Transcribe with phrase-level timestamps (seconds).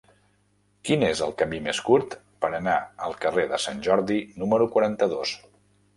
[0.87, 2.75] Quin és el camí més curt per anar
[3.09, 5.41] al carrer de Sant Jordi número quaranta-dos?